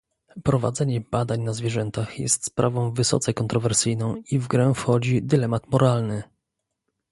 [0.43, 6.23] Prowadzenie badań na zwierzętach jest sprawą wysoce kontrowersyjną i w grę wchodzi dylemat moralny